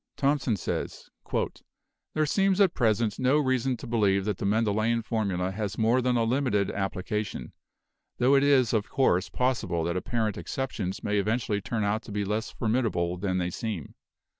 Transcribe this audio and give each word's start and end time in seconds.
Thomson 0.17 0.57
says: 0.57 1.11
"There 2.15 2.25
seems 2.25 2.59
at 2.59 2.73
present 2.73 3.19
no 3.19 3.37
reason 3.37 3.77
to 3.77 3.85
believe 3.85 4.25
that 4.25 4.39
the 4.39 4.47
Mendelian 4.47 5.03
formula 5.03 5.51
has 5.51 5.77
more 5.77 6.01
than 6.01 6.17
a 6.17 6.23
limited 6.23 6.71
application, 6.71 7.53
tho 8.17 8.33
it 8.33 8.41
is 8.41 8.73
of 8.73 8.89
course 8.89 9.29
possible 9.29 9.83
that 9.83 9.95
apparent 9.95 10.39
exceptions 10.39 11.03
may 11.03 11.19
eventually 11.19 11.61
turn 11.61 11.83
out 11.83 12.01
to 12.01 12.11
be 12.11 12.25
less 12.25 12.49
formidable 12.49 13.15
than 13.15 13.37
they 13.37 13.51
seem. 13.51 13.93